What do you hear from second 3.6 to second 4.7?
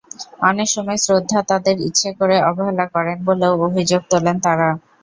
অভিযোগ তোলেন তাঁরা।